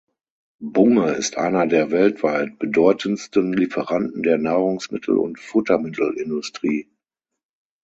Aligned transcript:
Bunge 0.63 1.11
ist 1.11 1.37
einer 1.37 1.67
der 1.67 1.91
weltweit 1.91 2.57
bedeutendsten 2.57 3.53
Lieferanten 3.53 4.23
der 4.23 4.39
Nahrungsmittel- 4.39 5.15
und 5.19 5.37
Futtermittelindustrie. 5.39 6.89